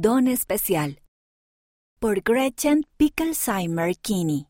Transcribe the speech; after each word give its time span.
Un 0.00 0.02
don 0.02 0.28
especial. 0.28 1.02
Por 1.98 2.22
Gretchen 2.22 2.86
Pickelsheimer 2.96 3.94
Kinney. 3.98 4.46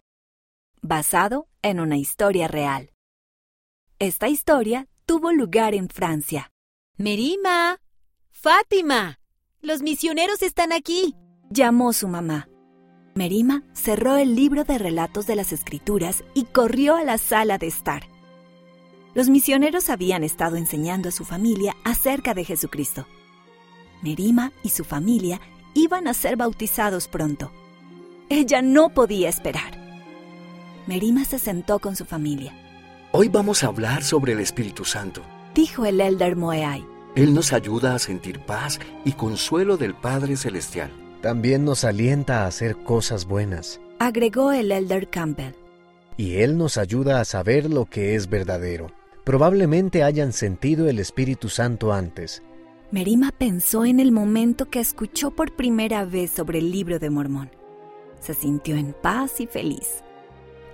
Basado 0.80 1.48
en 1.60 1.80
una 1.80 1.96
historia 1.96 2.46
real. 2.46 2.92
Esta 3.98 4.28
historia 4.28 4.86
tuvo 5.06 5.32
lugar 5.32 5.74
en 5.74 5.88
Francia. 5.88 6.52
Merima. 6.98 7.80
Fátima. 8.30 9.18
Los 9.60 9.82
misioneros 9.82 10.40
están 10.42 10.70
aquí. 10.72 11.16
Llamó 11.50 11.92
su 11.94 12.06
mamá. 12.06 12.48
Merima 13.16 13.64
cerró 13.72 14.18
el 14.18 14.36
libro 14.36 14.62
de 14.62 14.78
relatos 14.78 15.26
de 15.26 15.34
las 15.34 15.52
escrituras 15.52 16.22
y 16.32 16.44
corrió 16.44 16.94
a 16.94 17.02
la 17.02 17.18
sala 17.18 17.58
de 17.58 17.66
estar. 17.66 18.04
Los 19.16 19.28
misioneros 19.28 19.90
habían 19.90 20.22
estado 20.22 20.54
enseñando 20.54 21.08
a 21.08 21.12
su 21.12 21.24
familia 21.24 21.74
acerca 21.82 22.34
de 22.34 22.44
Jesucristo. 22.44 23.08
Merima 24.02 24.52
y 24.62 24.70
su 24.70 24.84
familia 24.84 25.40
iban 25.74 26.08
a 26.08 26.14
ser 26.14 26.36
bautizados 26.36 27.08
pronto. 27.08 27.50
Ella 28.28 28.62
no 28.62 28.90
podía 28.90 29.28
esperar. 29.28 29.78
Merima 30.86 31.24
se 31.24 31.38
sentó 31.38 31.78
con 31.78 31.96
su 31.96 32.04
familia. 32.04 32.54
Hoy 33.12 33.28
vamos 33.28 33.64
a 33.64 33.68
hablar 33.68 34.02
sobre 34.02 34.32
el 34.32 34.40
Espíritu 34.40 34.84
Santo, 34.84 35.22
Dijo 35.54 35.84
el 35.84 36.00
elder 36.00 36.36
Moeai. 36.36 36.86
Él 37.16 37.34
nos 37.34 37.52
ayuda 37.52 37.94
a 37.94 37.98
sentir 37.98 38.38
paz 38.38 38.78
y 39.04 39.12
consuelo 39.12 39.76
del 39.76 39.94
Padre 39.94 40.36
Celestial. 40.36 40.92
También 41.20 41.64
nos 41.64 41.84
alienta 41.84 42.44
a 42.44 42.46
hacer 42.46 42.76
cosas 42.76 43.26
buenas. 43.26 43.80
Agregó 43.98 44.52
el 44.52 44.70
elder 44.70 45.10
Campbell. 45.10 45.54
Y 46.16 46.36
Él 46.36 46.56
nos 46.56 46.78
ayuda 46.78 47.20
a 47.20 47.24
saber 47.24 47.68
lo 47.68 47.84
que 47.84 48.14
es 48.14 48.30
verdadero. 48.30 48.92
Probablemente 49.24 50.04
hayan 50.04 50.32
sentido 50.32 50.88
el 50.88 50.98
Espíritu 50.98 51.48
Santo 51.48 51.92
antes. 51.92 52.42
Merima 52.92 53.30
pensó 53.30 53.84
en 53.84 54.00
el 54.00 54.10
momento 54.10 54.68
que 54.68 54.80
escuchó 54.80 55.30
por 55.30 55.54
primera 55.54 56.04
vez 56.04 56.32
sobre 56.32 56.58
el 56.58 56.72
libro 56.72 56.98
de 56.98 57.08
Mormón. 57.08 57.50
Se 58.18 58.34
sintió 58.34 58.74
en 58.74 58.94
paz 58.94 59.40
y 59.40 59.46
feliz. 59.46 60.02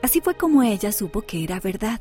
Así 0.03 0.23
fue 0.23 0.35
como 0.35 0.63
ella 0.63 0.93
supo 0.93 1.21
que 1.21 1.45
era 1.45 1.61
verdad. 1.61 2.01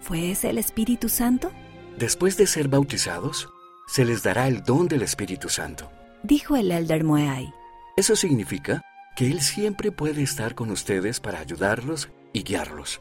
¿Fue 0.00 0.30
ese 0.30 0.50
el 0.50 0.58
Espíritu 0.58 1.08
Santo? 1.08 1.50
Después 1.98 2.36
de 2.36 2.46
ser 2.46 2.68
bautizados, 2.68 3.48
se 3.88 4.04
les 4.04 4.22
dará 4.22 4.46
el 4.46 4.62
don 4.62 4.86
del 4.86 5.02
Espíritu 5.02 5.48
Santo. 5.48 5.90
Dijo 6.22 6.54
el 6.54 6.70
elder 6.70 7.02
Moeai. 7.02 7.52
Eso 7.96 8.14
significa 8.14 8.82
que 9.16 9.32
Él 9.32 9.40
siempre 9.40 9.90
puede 9.90 10.22
estar 10.22 10.54
con 10.54 10.70
ustedes 10.70 11.18
para 11.18 11.40
ayudarlos 11.40 12.08
y 12.32 12.44
guiarlos. 12.44 13.00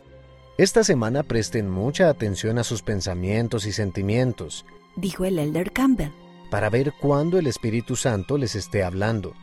Esta 0.58 0.84
semana 0.84 1.22
presten 1.22 1.70
mucha 1.70 2.09
atención 2.09 2.58
a 2.58 2.64
sus 2.64 2.81
pensamientos 2.81 3.68
y 3.68 3.72
sentimientos 3.72 4.66
Dijo 4.95 5.25
el 5.25 5.40
elder 5.40 5.72
Campbell. 5.72 6.12
Para 6.54 6.70
ver 6.70 6.94
cuándo 6.94 7.40
el 7.40 7.48
Espíritu 7.48 7.96
Santo 7.96 8.38
les 8.38 8.54
esté 8.54 8.84
hablando. 8.84 9.34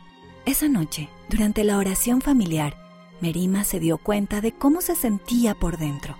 Esa 0.46 0.68
noche, 0.68 1.08
durante 1.28 1.64
la 1.64 1.76
oración 1.76 2.20
familiar, 2.20 2.76
Merima 3.20 3.64
se 3.64 3.80
dio 3.80 3.98
cuenta 3.98 4.40
de 4.40 4.52
cómo 4.52 4.80
se 4.80 4.94
sentía 4.94 5.56
por 5.56 5.76
dentro. 5.76 6.16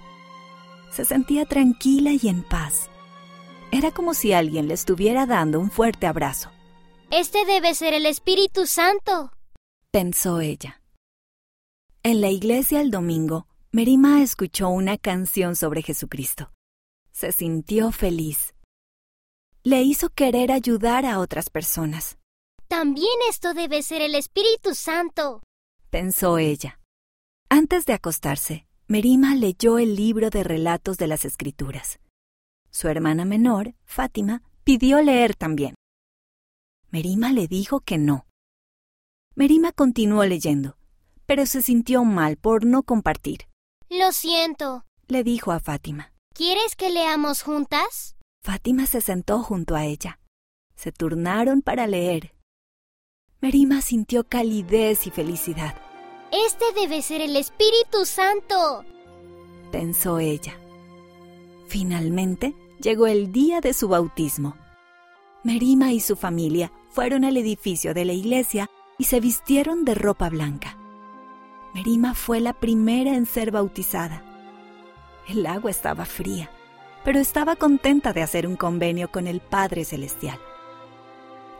Se 0.91 1.05
sentía 1.05 1.47
tranquila 1.47 2.11
y 2.21 2.27
en 2.27 2.43
paz. 2.43 2.91
Era 3.71 3.93
como 3.93 4.15
si 4.15 4.33
alguien 4.33 4.67
le 4.67 4.75
estuviera 4.75 5.27
dando 5.27 5.61
un 5.61 5.71
fuerte 5.71 6.09
abrazo, 6.09 6.51
Este 7.13 7.45
debe 7.45 7.73
ser 7.77 7.95
el 7.95 8.05
Espíritu 8.05 8.67
Santo. 8.67 9.31
pensó 9.93 10.41
ella. 10.41 10.83
En 12.03 12.21
la 12.21 12.31
iglesia 12.31 12.81
el 12.81 12.91
domingo, 12.91 13.47
Merima 13.71 14.25
escuchó 14.25 14.69
una 14.71 14.99
canción 14.99 15.55
sobre 15.55 15.83
Jesucristo. 15.83 16.51
Se 17.13 17.31
sintió 17.31 17.93
feliz. 17.93 18.55
Le 19.63 19.83
hizo 19.83 20.09
querer 20.11 20.53
ayudar 20.53 21.05
a 21.05 21.19
otras 21.19 21.51
personas, 21.51 22.19
También 22.69 23.13
esto 23.29 23.53
debe 23.53 23.83
ser 23.83 24.01
el 24.01 24.15
Espíritu 24.15 24.75
Santo. 24.75 25.43
pensó 25.91 26.39
ella. 26.39 26.79
Antes 27.49 27.85
de 27.85 27.93
acostarse, 27.95 28.67
Merima 28.87 29.35
leyó 29.35 29.79
el 29.79 29.97
libro 29.97 30.31
de 30.31 30.45
relatos 30.45 30.97
de 30.97 31.09
las 31.09 31.25
Escrituras. 31.25 31.99
Su 32.71 32.89
hermana 32.89 33.25
menor, 33.25 33.75
Fátima, 33.85 34.43
pidió 34.65 35.03
leer 35.03 35.35
también. 35.35 35.75
Merima 36.91 37.33
le 37.33 37.49
dijo 37.49 37.81
que 37.81 37.99
no. 37.99 38.25
Merima 39.35 39.73
continuó 39.73 40.25
leyendo, 40.25 40.77
pero 41.27 41.45
se 41.47 41.63
sintió 41.63 42.05
mal 42.05 42.37
por 42.37 42.65
no 42.65 42.83
compartir. 42.85 43.49
Lo 43.89 44.13
siento. 44.13 44.85
Le 45.09 45.25
dijo 45.25 45.51
a 45.51 45.59
Fátima. 45.61 46.13
¿Quieres 46.35 46.77
que 46.77 46.91
leamos 46.91 47.43
juntas? 47.43 48.17
Fátima 48.43 48.87
se 48.87 49.01
sentó 49.01 49.43
junto 49.43 49.77
a 49.77 49.85
ella. 49.85 50.19
Se 50.75 50.93
turnaron 50.93 51.61
para 51.61 51.87
leer. 51.87 52.33
Merima 53.41 53.83
sintió 53.83 54.25
calidez 54.25 55.07
y 55.07 55.11
felicidad, 55.11 55.75
Este 56.33 56.65
debe 56.79 57.03
ser 57.03 57.21
el 57.21 57.37
Espíritu 57.37 58.05
Santo. 58.05 58.85
pensó 59.73 60.19
ella. 60.19 60.59
Finalmente 61.69 62.55
llegó 62.81 63.07
el 63.07 63.31
día 63.33 63.61
de 63.61 63.73
su 63.73 63.89
bautismo. 63.89 64.57
Merima 65.45 65.93
y 65.93 66.01
su 66.01 66.17
familia 66.17 66.73
fueron 66.91 67.25
al 67.25 67.37
edificio 67.37 67.95
de 67.95 68.05
la 68.05 68.13
iglesia 68.13 68.69
y 68.99 69.05
se 69.05 69.21
vistieron 69.21 69.85
de 69.85 69.95
ropa 69.95 70.29
blanca. 70.29 70.77
Merima 71.75 72.15
fue 72.15 72.41
la 72.41 72.53
primera 72.53 73.15
en 73.15 73.27
ser 73.27 73.51
bautizada. 73.53 74.23
El 75.29 75.47
agua 75.47 75.71
estaba 75.71 76.05
fría, 76.05 76.51
pero 77.05 77.19
estaba 77.19 77.57
contenta 77.57 78.13
de 78.13 78.23
hacer 78.23 78.47
un 78.47 78.57
convenio 78.57 79.11
con 79.11 79.27
el 79.27 79.41
Padre 79.41 79.85
Celestial. 79.85 80.39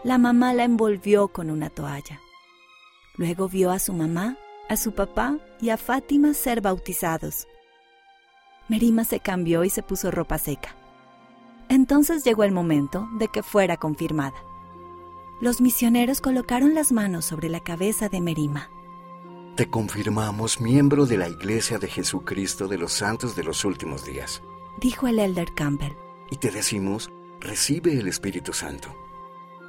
La 0.05 0.19
mamá 0.19 0.55
la 0.55 0.65
envolvió 0.65 1.29
con 1.29 1.51
una 1.51 1.71
toalla. 1.71 2.21
Luego 3.17 3.49
vio 3.49 3.71
a 3.71 3.79
su 3.79 3.93
mamá, 3.93 4.37
a 4.69 4.77
su 4.77 4.93
papá 4.93 5.37
y 5.61 5.71
a 5.71 5.77
Fátima 5.77 6.33
ser 6.33 6.61
bautizados. 6.61 7.47
Merima 8.69 9.05
se 9.05 9.21
cambió 9.21 9.65
y 9.65 9.71
se 9.71 9.83
puso 9.83 10.11
ropa 10.11 10.39
seca. 10.39 10.75
Entonces 11.69 12.25
llegó 12.25 12.45
el 12.45 12.53
momento 12.53 13.09
de 13.19 13.29
que 13.29 13.43
fuera 13.43 13.77
confirmada. 13.77 14.37
Los 15.41 15.61
misioneros 15.61 16.21
colocaron 16.21 16.75
las 16.75 16.93
manos 16.93 17.25
sobre 17.25 17.49
la 17.49 17.61
cabeza 17.61 18.09
de 18.09 18.21
Merima. 18.21 18.71
Te 19.57 19.69
confirmamos 19.69 20.61
miembro 20.61 21.07
de 21.07 21.19
la 21.19 21.29
Iglesia 21.29 21.79
de 21.79 21.89
Jesucristo 21.89 22.69
de 22.69 22.79
los 22.79 22.93
Santos 22.93 23.37
de 23.37 23.45
los 23.45 23.65
Últimos 23.65 24.05
Días. 24.05 24.43
Dijo 24.81 25.07
el 25.07 25.19
elder 25.19 25.53
Campbell. 25.55 25.93
Y 26.31 26.37
te 26.37 26.51
decimos, 26.51 27.11
recibe 27.41 27.99
el 27.99 28.09
Espíritu 28.09 28.53
Santo. 28.53 28.95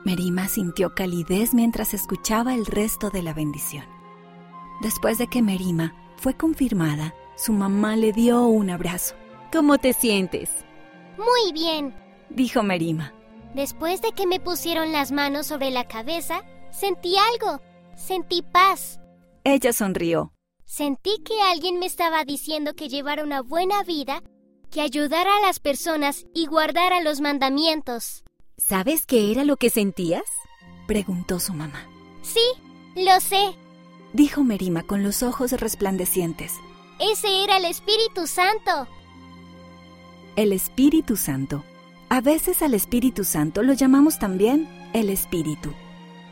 Merima 0.05 0.47
sintió 0.47 0.95
calidez 0.95 1.53
mientras 1.53 1.94
escuchaba 1.94 2.53
el 2.53 2.66
resto 2.66 3.09
de 3.09 3.22
la 3.22 3.33
bendición. 3.33 3.85
Después 4.81 5.17
de 5.17 5.27
que 5.27 5.41
Merima 5.41 5.94
fue 6.17 6.35
confirmada, 6.35 7.13
su 7.35 7.53
mamá 7.53 7.95
le 7.95 8.13
dio 8.13 8.44
un 8.44 8.69
abrazo. 8.69 9.16
¿Cómo 9.51 9.77
te 9.77 9.94
sientes? 9.94 10.49
Muy 11.17 11.51
bien. 11.53 11.93
Dijo 12.29 12.63
Merima. 12.63 13.13
Después 13.53 14.01
de 14.01 14.13
que 14.13 14.25
me 14.25 14.39
pusieron 14.39 14.91
las 14.91 15.11
manos 15.11 15.47
sobre 15.47 15.72
la 15.72 15.88
cabeza, 15.88 16.43
sentí 16.72 17.16
algo. 17.17 17.61
Sentí 17.95 18.41
paz. 18.41 18.99
Ella 19.43 19.73
sonrió. 19.73 20.33
Sentí 20.63 21.22
que 21.25 21.41
alguien 21.41 21.79
me 21.79 21.85
estaba 21.85 22.23
diciendo 22.23 22.73
que 22.75 22.88
llevara 22.88 23.23
una 23.23 23.41
buena 23.41 23.83
vida, 23.83 24.23
que 24.71 24.81
ayudara 24.81 25.29
a 25.37 25.45
las 25.45 25.59
personas 25.59 26.25
y 26.33 26.47
guardara 26.47 27.01
los 27.01 27.21
mandamientos. 27.21 28.23
¿Sabes 28.57 29.05
qué 29.05 29.31
era 29.31 29.43
lo 29.43 29.57
que 29.57 29.69
sentías? 29.69 30.23
Preguntó 30.87 31.39
su 31.39 31.53
mamá. 31.53 31.87
Sí, 32.21 32.39
lo 32.95 33.19
sé. 33.19 33.55
Dijo 34.13 34.43
Merima 34.43 34.83
con 34.83 35.03
los 35.03 35.23
ojos 35.23 35.51
resplandecientes. 35.51 36.53
Ese 36.99 37.43
era 37.43 37.57
el 37.57 37.65
Espíritu 37.65 38.27
Santo. 38.27 38.87
El 40.35 40.53
Espíritu 40.53 41.17
Santo. 41.17 41.63
A 42.09 42.21
veces 42.21 42.61
al 42.61 42.73
Espíritu 42.73 43.23
Santo 43.23 43.63
lo 43.63 43.73
llamamos 43.73 44.19
también 44.19 44.69
el 44.93 45.09
Espíritu. 45.09 45.73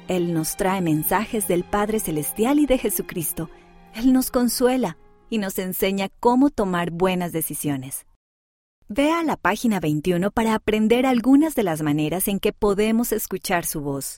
Él 0.07 0.33
nos 0.33 0.57
trae 0.57 0.81
mensajes 0.81 1.47
del 1.47 1.63
Padre 1.63 1.99
Celestial 1.99 2.59
y 2.59 2.65
de 2.65 2.77
Jesucristo. 2.77 3.49
Él 3.93 4.13
nos 4.13 4.31
consuela 4.31 4.97
y 5.29 5.37
nos 5.37 5.59
enseña 5.59 6.09
cómo 6.19 6.49
tomar 6.49 6.91
buenas 6.91 7.31
decisiones. 7.31 8.05
Ve 8.91 9.11
a 9.11 9.23
la 9.23 9.37
página 9.37 9.79
21 9.79 10.31
para 10.31 10.55
aprender 10.55 11.05
algunas 11.05 11.53
de 11.53 11.61
las 11.61 11.83
maneras 11.83 12.27
en 12.27 12.39
que 12.39 12.53
podemos 12.53 13.11
escuchar 13.11 13.63
su 13.63 13.81
voz. 13.81 14.17